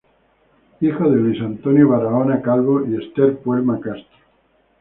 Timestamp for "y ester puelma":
2.87-3.79